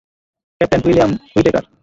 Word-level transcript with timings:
Captain 0.61 0.81
William 0.85 1.11
Whitaker? 1.31 1.63